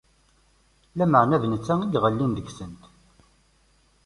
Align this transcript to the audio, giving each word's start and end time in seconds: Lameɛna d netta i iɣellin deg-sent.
Lameɛna 0.97 1.37
d 1.41 1.43
netta 1.47 1.73
i 1.81 1.87
iɣellin 1.97 2.31
deg-sent. 2.37 2.81